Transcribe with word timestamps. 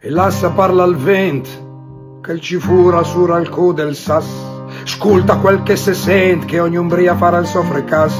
e 0.00 0.10
lassa 0.10 0.50
parla 0.50 0.84
al 0.84 0.96
vent 0.96 1.48
che 2.20 2.40
ci 2.40 2.56
fura 2.56 3.02
sur 3.02 3.32
al 3.32 3.48
co 3.48 3.72
del 3.72 3.94
sas. 3.94 4.26
Sculta 4.84 5.36
quel 5.36 5.62
che 5.62 5.76
se 5.76 5.94
sent 5.94 6.44
che 6.44 6.60
ogni 6.60 6.76
umbria 6.76 7.16
farà 7.16 7.38
il 7.38 7.46
soffre 7.46 7.84
cas. 7.84 8.14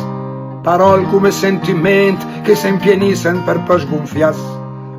Parol 0.63 1.07
come 1.09 1.31
sentiment 1.31 2.43
che 2.43 2.55
se 2.55 2.69
impienissen 2.69 3.45
per 3.45 3.63
poi 3.63 3.81
sgonfias 3.81 4.57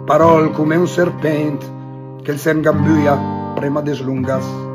parol 0.09 0.49
come 0.53 0.75
un 0.75 0.87
serpent 0.87 1.61
che 2.23 2.31
il 2.31 2.39
sen 2.39 2.61
gambuia 2.61 3.15
prima 3.53 3.79
de 3.81 3.93
slungas 3.93 4.68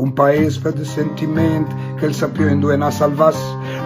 un 0.00 0.12
paese 0.12 0.60
per 0.60 0.72
de 0.72 0.84
sentiment 0.84 1.94
che 1.96 2.06
il 2.06 2.14
sapio 2.14 2.48
in 2.48 2.58
due 2.58 2.76
na 2.76 2.90
salvas. 2.90 3.36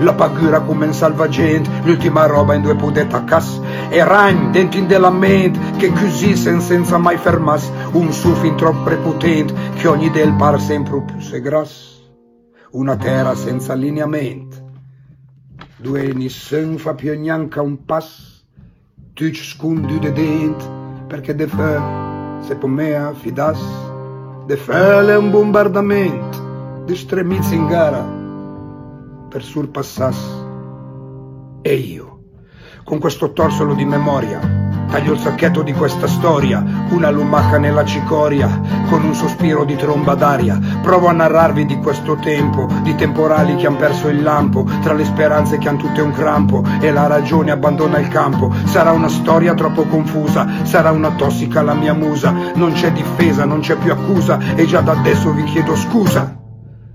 La 0.01 0.15
pagura 0.15 0.61
come 0.61 0.87
in 0.87 0.93
salvagente, 0.93 1.69
l'ultima 1.85 2.27
roba 2.27 2.55
in 2.55 2.63
due 2.63 2.77
pudetta 2.77 3.25
cas, 3.25 3.61
e 3.91 4.03
ragn 4.05 4.51
dentro 4.53 4.81
della 4.83 5.11
mente 5.11 5.59
che 5.77 5.93
chiusisen 5.93 6.61
senza 6.61 6.99
mai 6.99 7.17
fermas, 7.17 7.71
un 7.93 8.13
su 8.13 8.33
fin 8.35 8.57
troppo 8.57 8.85
prepotente 8.85 9.55
che 9.75 9.89
ogni 9.89 10.11
del 10.11 10.35
par 10.35 10.61
sempre 10.61 11.03
più 11.03 11.21
se 11.21 11.41
gras, 11.41 12.03
una 12.73 12.97
terra 12.97 13.35
senza 13.35 13.75
lineamento, 13.75 14.57
due 15.77 16.13
nissen 16.13 16.79
fa 16.79 16.95
più 16.95 17.19
neanche 17.19 17.61
un 17.61 17.85
pass, 17.85 18.43
tu 19.15 19.33
scundi 19.33 19.99
de 19.99 20.13
dent, 20.13 20.69
perché 21.07 21.35
de 21.35 21.47
fe, 21.47 21.81
se 22.41 22.57
po 22.57 22.67
mea 22.67 23.13
fidas, 23.15 23.61
de 24.47 24.57
fe 24.59 25.07
è 25.07 25.17
un 25.17 25.31
bombardamento, 25.31 26.83
di 26.85 26.95
stremizzi 26.95 27.55
in 27.55 27.67
gara, 27.67 28.05
per 29.29 29.43
surpassasse. 29.43 30.43
E 31.63 31.75
io, 31.75 32.19
con 32.85 32.99
questo 32.99 33.33
torsolo 33.33 33.73
di 33.73 33.87
memoria, 33.87 34.64
taglio 34.95 35.15
il 35.15 35.19
sacchetto 35.19 35.63
di 35.63 35.73
questa 35.73 36.07
storia, 36.07 36.65
una 36.91 37.11
lumaca 37.11 37.59
nella 37.59 37.85
cicoria, 37.85 38.61
con 38.89 39.03
un 39.03 39.13
sospiro 39.13 39.65
di 39.65 39.75
tromba 39.75 40.15
d'aria, 40.15 40.57
provo 40.83 41.09
a 41.09 41.13
narrarvi 41.13 41.67
di 41.67 41.79
questo 41.79 42.15
tempo, 42.15 42.69
di 42.85 42.95
temporali 42.95 43.57
che 43.57 43.67
han 43.67 43.77
perso 43.77 44.07
il 44.07 44.23
lampo, 44.23 44.65
tra 44.83 44.93
le 44.93 45.05
speranze 45.05 45.59
che 45.59 45.69
han 45.69 45.79
tutte 45.79 46.01
un 46.01 46.13
crampo, 46.13 46.63
e 46.79 46.93
la 46.93 47.09
ragione 47.09 47.51
abbandona 47.51 47.99
il 47.99 48.07
campo. 48.07 48.55
Sarà 48.67 48.93
una 48.93 49.09
storia 49.09 49.55
troppo 49.55 49.83
confusa, 49.83 50.49
sarà 50.63 50.93
una 50.93 51.11
tossica 51.11 51.61
la 51.61 51.75
mia 51.75 51.93
musa, 51.93 52.33
non 52.55 52.73
c'è 52.73 52.93
difesa, 52.93 53.45
non 53.45 53.63
c'è 53.63 53.75
più 53.75 53.91
accusa, 53.91 54.39
e 54.55 54.65
già 54.65 54.81
da 54.81 54.93
adesso 54.93 55.33
vi 55.33 55.43
chiedo 55.43 55.75
scusa. 55.75 56.39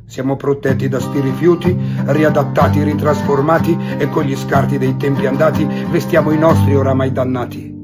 Siamo 0.06 0.38
protetti 0.38 0.88
da 0.88 1.02
sti 1.02 1.20
rifiuti, 1.20 1.78
riadattati, 2.06 2.82
ritrasformati 2.82 3.78
e 3.98 4.10
con 4.10 4.24
gli 4.24 4.38
scarti 4.38 4.78
dei 4.78 4.96
tempi 4.96 5.26
andati 5.26 5.68
vestiamo 5.90 6.32
i 6.32 6.38
nostri 6.38 6.74
oramai 6.76 7.12
dannati. 7.12 7.79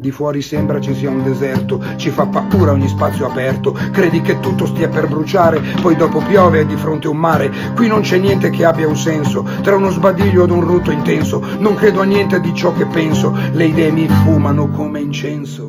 Di 0.00 0.12
fuori 0.12 0.42
sembra 0.42 0.80
ci 0.80 0.94
sia 0.94 1.10
un 1.10 1.24
deserto, 1.24 1.82
ci 1.96 2.10
fa 2.10 2.26
paura 2.26 2.70
ogni 2.70 2.86
spazio 2.86 3.26
aperto, 3.26 3.76
credi 3.90 4.20
che 4.20 4.38
tutto 4.38 4.64
stia 4.64 4.88
per 4.88 5.08
bruciare, 5.08 5.60
poi 5.82 5.96
dopo 5.96 6.20
piove 6.20 6.60
e 6.60 6.66
di 6.66 6.76
fronte 6.76 7.08
un 7.08 7.16
mare, 7.16 7.50
qui 7.74 7.88
non 7.88 8.02
c'è 8.02 8.16
niente 8.16 8.50
che 8.50 8.64
abbia 8.64 8.86
un 8.86 8.96
senso, 8.96 9.44
tra 9.60 9.74
uno 9.74 9.90
sbadiglio 9.90 10.44
ed 10.44 10.50
un 10.50 10.60
rutto 10.60 10.92
intenso, 10.92 11.42
non 11.58 11.74
credo 11.74 12.00
a 12.00 12.04
niente 12.04 12.38
di 12.38 12.54
ciò 12.54 12.72
che 12.74 12.86
penso, 12.86 13.36
le 13.50 13.64
idee 13.64 13.90
mi 13.90 14.06
fumano 14.06 14.68
come 14.68 15.00
incenso. 15.00 15.68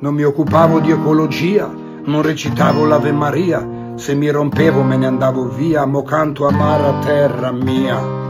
Non 0.00 0.12
mi 0.12 0.22
occupavo 0.22 0.80
di 0.80 0.90
ecologia, 0.90 1.72
non 2.04 2.20
recitavo 2.20 2.84
l'Ave 2.84 3.12
Maria, 3.12 3.66
se 3.94 4.14
mi 4.14 4.28
rompevo 4.28 4.82
me 4.82 4.98
ne 4.98 5.06
andavo 5.06 5.48
via, 5.48 5.86
mo 5.86 6.02
canto 6.02 6.46
amara 6.46 6.98
terra 6.98 7.52
mia. 7.52 8.23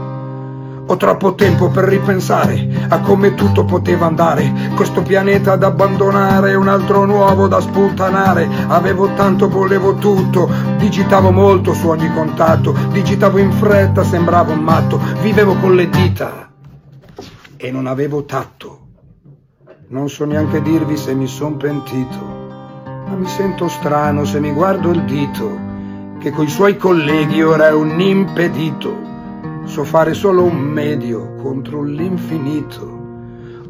Ho 0.87 0.97
troppo 0.97 1.33
tempo 1.33 1.69
per 1.69 1.85
ripensare 1.85 2.87
a 2.89 2.99
come 2.99 3.33
tutto 3.33 3.65
poteva 3.65 4.05
andare, 4.05 4.71
questo 4.75 5.01
pianeta 5.01 5.53
ad 5.53 5.63
abbandonare, 5.63 6.53
un 6.53 6.67
altro 6.67 7.05
nuovo 7.05 7.47
da 7.47 7.59
spuntanare. 7.59 8.47
Avevo 8.67 9.13
tanto, 9.13 9.49
volevo 9.49 9.95
tutto, 9.95 10.49
digitavo 10.77 11.31
molto 11.31 11.73
su 11.73 11.87
ogni 11.87 12.11
contatto, 12.13 12.75
digitavo 12.91 13.39
in 13.39 13.51
fretta, 13.51 14.03
sembravo 14.03 14.51
un 14.51 14.59
matto, 14.59 14.99
vivevo 15.21 15.55
con 15.55 15.75
le 15.75 15.89
dita 15.89 16.49
e 17.57 17.71
non 17.71 17.87
avevo 17.87 18.25
tatto. 18.25 18.79
Non 19.87 20.09
so 20.09 20.25
neanche 20.25 20.61
dirvi 20.61 20.97
se 20.97 21.13
mi 21.13 21.27
son 21.27 21.57
pentito 21.57 22.43
ma 23.07 23.15
mi 23.15 23.27
sento 23.27 23.67
strano 23.67 24.25
se 24.25 24.39
mi 24.39 24.51
guardo 24.51 24.91
il 24.91 25.03
dito, 25.03 25.59
che 26.19 26.31
coi 26.31 26.47
suoi 26.47 26.75
colleghi 26.77 27.43
ora 27.43 27.67
è 27.67 27.71
un 27.71 27.99
impedito. 27.99 29.14
So 29.65 29.83
fare 29.83 30.13
solo 30.13 30.43
un 30.43 30.57
medio 30.57 31.35
contro 31.35 31.83
l'infinito. 31.83 32.95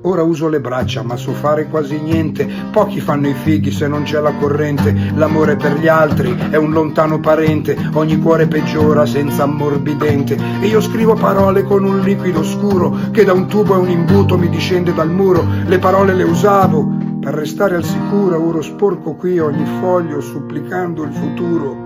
Ora 0.02 0.22
uso 0.22 0.50
le 0.50 0.60
braccia, 0.60 1.02
ma 1.02 1.16
so 1.16 1.32
fare 1.32 1.68
quasi 1.68 2.00
niente. 2.00 2.48
Pochi 2.72 3.00
fanno 3.00 3.28
i 3.28 3.34
fighi 3.34 3.72
se 3.72 3.88
non 3.88 4.04
c'è 4.04 4.20
la 4.20 4.34
corrente. 4.34 4.94
L'amore 5.16 5.56
per 5.56 5.80
gli 5.80 5.88
altri 5.88 6.38
è 6.52 6.58
un 6.58 6.72
lontano 6.72 7.20
parente. 7.20 7.76
Ogni 7.94 8.20
cuore 8.20 8.46
peggiora 8.46 9.06
senza 9.08 9.44
ammorbidente. 9.44 10.38
E 10.62 10.68
io 10.68 10.80
scrivo 10.80 11.16
parole 11.16 11.64
con 11.64 11.84
un 11.84 12.02
liquido 12.02 12.44
scuro 12.44 12.96
che 13.12 13.24
da 13.24 13.34
un 13.34 13.48
tubo 13.48 13.74
e 13.74 13.80
un 13.80 13.90
imbuto 13.90 14.38
mi 14.38 14.50
discende 14.50 14.94
dal 14.94 15.10
muro. 15.10 15.44
Le 15.66 15.80
parole 15.80 16.14
le 16.14 16.24
usavo 16.24 16.88
per 17.20 17.34
restare 17.34 17.76
al 17.76 17.84
sicuro 17.84 18.40
ora 18.48 18.62
sporco 18.62 19.16
qui 19.16 19.40
ogni 19.40 19.66
foglio 19.80 20.22
supplicando 20.22 21.02
il 21.02 21.14
futuro. 21.14 21.85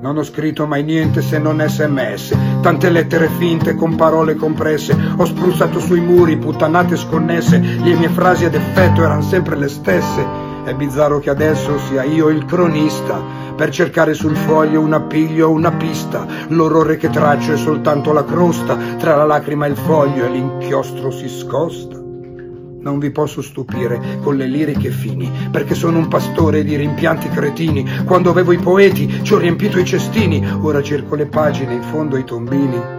Non 0.00 0.16
ho 0.16 0.22
scritto 0.22 0.64
mai 0.64 0.84
niente 0.84 1.22
se 1.22 1.40
non 1.40 1.60
sms, 1.60 2.36
tante 2.62 2.88
lettere 2.88 3.28
finte 3.36 3.74
con 3.74 3.96
parole 3.96 4.36
compresse, 4.36 4.96
ho 5.16 5.24
spruzzato 5.24 5.80
sui 5.80 6.00
muri 6.00 6.36
puttanate 6.36 6.96
sconnesse, 6.96 7.58
le 7.58 7.94
mie 7.94 8.08
frasi 8.08 8.44
ad 8.44 8.54
effetto 8.54 9.02
erano 9.02 9.22
sempre 9.22 9.56
le 9.56 9.66
stesse. 9.66 10.24
È 10.64 10.72
bizzarro 10.72 11.18
che 11.18 11.30
adesso 11.30 11.78
sia 11.78 12.04
io 12.04 12.28
il 12.28 12.44
cronista, 12.44 13.20
per 13.56 13.70
cercare 13.70 14.14
sul 14.14 14.36
foglio 14.36 14.80
un 14.80 14.92
appiglio 14.92 15.48
o 15.48 15.52
una 15.52 15.72
pista, 15.72 16.24
l'orrore 16.50 16.96
che 16.96 17.10
traccio 17.10 17.54
è 17.54 17.56
soltanto 17.56 18.12
la 18.12 18.24
crosta, 18.24 18.76
tra 18.98 19.16
la 19.16 19.24
lacrima 19.24 19.66
e 19.66 19.70
il 19.70 19.76
foglio 19.76 20.26
e 20.26 20.28
l'inchiostro 20.30 21.10
si 21.10 21.28
scosta. 21.28 21.97
Non 22.80 22.98
vi 22.98 23.10
posso 23.10 23.42
stupire 23.42 24.20
con 24.22 24.36
le 24.36 24.46
liriche 24.46 24.90
fini, 24.90 25.30
perché 25.50 25.74
sono 25.74 25.98
un 25.98 26.08
pastore 26.08 26.62
di 26.62 26.76
rimpianti 26.76 27.28
cretini. 27.28 28.04
Quando 28.04 28.30
avevo 28.30 28.52
i 28.52 28.58
poeti 28.58 29.22
ci 29.22 29.34
ho 29.34 29.38
riempito 29.38 29.78
i 29.78 29.84
cestini, 29.84 30.46
ora 30.60 30.82
cerco 30.82 31.14
le 31.14 31.26
pagine 31.26 31.74
in 31.74 31.82
fondo 31.82 32.16
ai 32.16 32.24
tombini. 32.24 32.96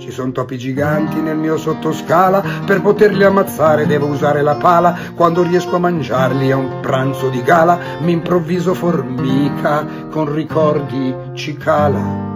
Ci 0.00 0.10
sono 0.10 0.32
topi 0.32 0.56
giganti 0.56 1.20
nel 1.20 1.36
mio 1.36 1.58
sottoscala, 1.58 2.42
per 2.64 2.80
poterli 2.80 3.22
ammazzare 3.22 3.86
devo 3.86 4.06
usare 4.06 4.40
la 4.40 4.56
pala, 4.56 4.96
quando 5.14 5.42
riesco 5.42 5.76
a 5.76 5.78
mangiarli 5.78 6.50
a 6.50 6.56
un 6.56 6.80
pranzo 6.80 7.28
di 7.28 7.42
gala, 7.42 7.78
mi 8.00 8.12
improvviso 8.12 8.72
formica, 8.72 9.86
con 10.10 10.32
ricordi 10.32 11.14
cicala. 11.34 12.29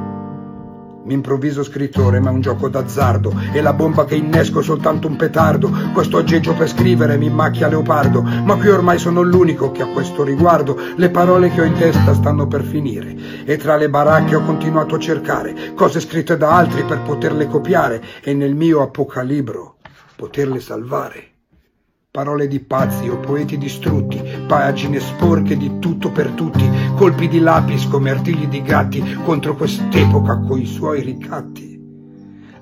Mi 1.04 1.12
improvviso 1.12 1.62
scrittore, 1.62 2.18
ma 2.18 2.30
è 2.30 2.32
un 2.32 2.40
gioco 2.40 2.70
d'azzardo. 2.70 3.30
E 3.52 3.60
la 3.60 3.74
bomba 3.74 4.06
che 4.06 4.14
innesco 4.14 4.60
è 4.60 4.62
soltanto 4.62 5.06
un 5.06 5.16
petardo. 5.16 5.70
Questo 5.92 6.16
aggeggio 6.16 6.54
per 6.54 6.66
scrivere 6.66 7.18
mi 7.18 7.28
macchia 7.28 7.68
leopardo. 7.68 8.22
Ma 8.22 8.56
qui 8.56 8.68
ormai 8.68 8.98
sono 8.98 9.20
l'unico 9.20 9.70
che 9.70 9.82
ha 9.82 9.86
questo 9.88 10.24
riguardo. 10.24 10.78
Le 10.96 11.10
parole 11.10 11.50
che 11.50 11.60
ho 11.60 11.64
in 11.64 11.74
testa 11.74 12.14
stanno 12.14 12.46
per 12.46 12.64
finire. 12.64 13.14
E 13.44 13.58
tra 13.58 13.76
le 13.76 13.90
baracche 13.90 14.36
ho 14.36 14.44
continuato 14.44 14.94
a 14.94 14.98
cercare 14.98 15.74
cose 15.74 16.00
scritte 16.00 16.38
da 16.38 16.56
altri 16.56 16.84
per 16.84 17.02
poterle 17.02 17.48
copiare. 17.48 18.02
E 18.22 18.32
nel 18.32 18.54
mio 18.54 18.80
apocalibro 18.80 19.76
poterle 20.16 20.58
salvare. 20.58 21.32
Parole 22.14 22.46
di 22.46 22.60
pazzi 22.60 23.08
o 23.08 23.16
poeti 23.18 23.58
distrutti, 23.58 24.22
pagine 24.46 25.00
sporche 25.00 25.56
di 25.56 25.80
tutto 25.80 26.12
per 26.12 26.28
tutti, 26.28 26.64
colpi 26.94 27.28
di 27.28 27.40
lapis 27.40 27.88
come 27.88 28.10
artigli 28.10 28.46
di 28.46 28.62
gatti 28.62 29.02
contro 29.24 29.54
quest'epoca 29.56 30.38
coi 30.38 30.64
suoi 30.64 31.02
ricatti. 31.02 31.72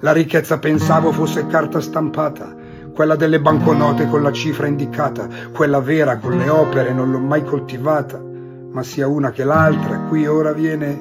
La 0.01 0.13
ricchezza 0.13 0.59
pensavo 0.59 1.13
fosse 1.13 1.47
carta 1.47 1.81
stampata, 1.81 2.57
quella 2.93 3.15
delle 3.15 3.41
banconote 3.41 4.09
con 4.09 4.23
la 4.23 4.33
cifra 4.33 4.67
indicata, 4.67 5.29
quella 5.53 5.81
vera 5.81 6.19
con 6.19 6.37
le 6.37 6.49
opere 6.49 6.93
non 6.93 7.11
l'ho 7.11 7.21
mai 7.21 7.45
coltivata, 7.45 8.21
ma 8.21 8.83
sia 8.83 9.07
una 9.07 9.31
che 9.31 9.45
l'altra 9.45 9.99
qui 10.09 10.27
ora 10.27 10.53
viene 10.53 11.01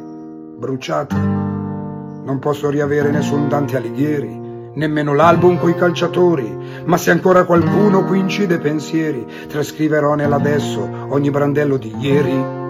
bruciata. 0.57 1.15
Non 1.17 2.37
posso 2.39 2.69
riavere 2.69 3.11
nessun 3.11 3.47
Dante 3.47 3.77
Alighieri, 3.77 4.39
nemmeno 4.75 5.13
l'album 5.13 5.57
coi 5.57 5.75
calciatori, 5.75 6.57
ma 6.85 6.97
se 6.97 7.11
ancora 7.11 7.45
qualcuno 7.45 8.03
qui 8.03 8.19
incide 8.19 8.59
pensieri, 8.59 9.25
trascriverò 9.47 10.15
nell'adesso 10.15 10.87
ogni 11.09 11.31
brandello 11.31 11.77
di 11.77 11.93
ieri. 11.99 12.60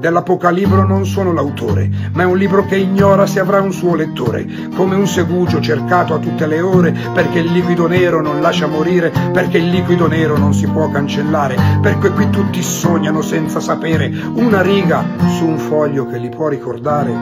Dell'Apocalibro 0.00 0.86
non 0.86 1.04
sono 1.04 1.30
l'autore, 1.30 1.90
ma 2.14 2.22
è 2.22 2.24
un 2.24 2.38
libro 2.38 2.64
che 2.64 2.76
ignora 2.76 3.26
se 3.26 3.38
avrà 3.38 3.60
un 3.60 3.70
suo 3.70 3.94
lettore, 3.94 4.46
come 4.74 4.94
un 4.94 5.06
segugio 5.06 5.60
cercato 5.60 6.14
a 6.14 6.18
tutte 6.18 6.46
le 6.46 6.62
ore, 6.62 6.96
perché 7.12 7.40
il 7.40 7.52
liquido 7.52 7.86
nero 7.86 8.22
non 8.22 8.40
lascia 8.40 8.66
morire, 8.66 9.12
perché 9.30 9.58
il 9.58 9.68
liquido 9.68 10.08
nero 10.08 10.38
non 10.38 10.54
si 10.54 10.66
può 10.66 10.90
cancellare, 10.90 11.56
perché 11.82 12.12
qui 12.12 12.30
tutti 12.30 12.62
sognano 12.62 13.20
senza 13.20 13.60
sapere 13.60 14.10
una 14.36 14.62
riga 14.62 15.04
su 15.36 15.44
un 15.44 15.58
foglio 15.58 16.06
che 16.06 16.16
li 16.16 16.30
può 16.30 16.48
ricordare, 16.48 17.12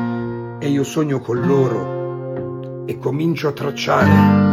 e 0.61 0.69
io 0.69 0.85
sogno 0.85 1.19
con 1.19 1.41
loro 1.41 2.85
e 2.87 2.97
comincio 2.97 3.49
a 3.49 3.53
tracciare 3.53 4.48